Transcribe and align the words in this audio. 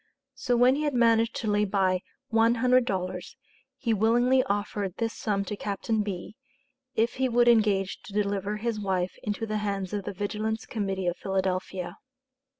So 0.33 0.57
when 0.57 0.73
he 0.73 0.81
had 0.81 0.95
managed 0.95 1.35
to 1.41 1.47
lay 1.47 1.63
by 1.63 2.01
one 2.29 2.55
hundred 2.55 2.85
dollars, 2.85 3.37
he 3.77 3.93
willingly 3.93 4.41
offered 4.45 4.95
this 4.97 5.13
sum 5.15 5.45
to 5.45 5.55
Captain 5.55 6.01
B., 6.01 6.35
if 6.95 7.17
he 7.17 7.29
would 7.29 7.47
engage 7.47 8.01
to 8.05 8.13
deliver 8.13 8.57
his 8.57 8.79
wife 8.79 9.15
into 9.21 9.45
the 9.45 9.57
hands 9.57 9.93
of 9.93 10.05
the 10.05 10.13
Vigilance 10.13 10.65
Committee 10.65 11.05
of 11.05 11.17
Philadelphia. 11.17 11.97